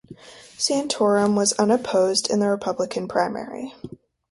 Santorum 0.57 1.35
was 1.35 1.53
unopposed 1.59 2.27
in 2.27 2.39
the 2.39 2.49
Republican 2.49 3.07
primary. 3.07 3.75